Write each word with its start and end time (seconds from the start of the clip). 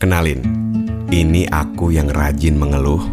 Kenalin, 0.00 0.40
ini 1.12 1.44
aku 1.52 1.92
yang 1.92 2.08
rajin 2.08 2.56
mengeluh, 2.56 3.04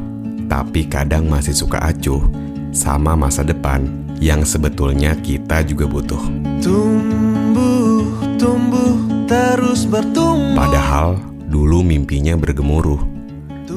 tapi 0.48 0.88
kadang 0.88 1.27
masih 1.27 1.52
suka 1.52 1.84
acuh 1.84 2.23
sama 2.72 3.12
masa 3.12 3.44
depan 3.44 3.84
yang 4.23 4.48
sebetulnya 4.48 5.12
kita 5.20 5.68
juga 5.68 5.84
butuh. 5.84 6.23
Tumbuh, 6.63 8.08
tumbuh, 8.40 9.04
terus 9.27 9.84
bertumbuh. 9.84 10.55
Padahal 10.55 11.20
dulu 11.52 11.84
mimpinya 11.84 12.40
bergemuruh. 12.40 13.04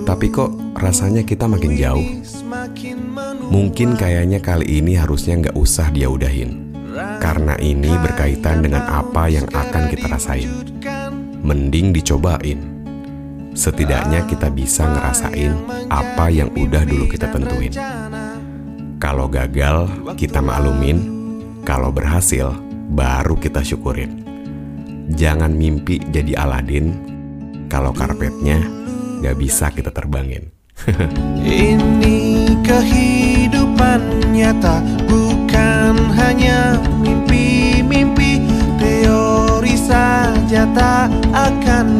Tapi 0.07 0.31
kok 0.31 0.55
rasanya 0.79 1.27
kita 1.27 1.51
makin 1.51 1.75
jauh? 1.75 2.07
Mungkin 3.51 3.99
kayaknya 3.99 4.39
kali 4.39 4.79
ini 4.79 4.95
harusnya 4.95 5.35
nggak 5.51 5.59
usah 5.59 5.91
dia 5.91 6.07
udahin. 6.07 6.79
Karena 7.19 7.59
ini 7.59 7.91
berkaitan 7.91 8.63
dengan 8.63 8.87
apa 8.87 9.27
yang 9.27 9.51
akan 9.51 9.91
kita 9.91 10.07
rasain. 10.07 10.63
Mending 11.43 11.91
dicobain. 11.91 12.80
Setidaknya 13.51 14.25
kita 14.31 14.47
bisa 14.49 14.87
ngerasain 14.87 15.53
apa 15.91 16.31
yang 16.31 16.55
udah 16.55 16.87
dulu 16.87 17.11
kita 17.11 17.29
tentuin. 17.35 17.75
Kalau 19.01 19.27
gagal, 19.27 19.91
kita 20.15 20.39
maklumin. 20.39 21.19
Kalau 21.67 21.91
berhasil, 21.91 22.53
baru 22.91 23.37
kita 23.39 23.63
syukurin. 23.63 24.23
Jangan 25.11 25.51
mimpi 25.51 25.99
jadi 25.99 26.39
Aladin 26.39 26.95
kalau 27.67 27.91
karpetnya 27.91 28.63
nggak 29.23 29.37
bisa 29.39 29.71
kita 29.71 29.91
terbangin. 29.91 30.51
Ini 31.45 32.19
kehidupan 32.65 34.33
nyata 34.33 34.81
bukan 35.07 35.95
hanya 36.17 36.81
mimpi-mimpi 37.03 38.41
teori 38.81 39.77
saja 39.77 40.65
tak 40.73 41.13
akan 41.35 42.00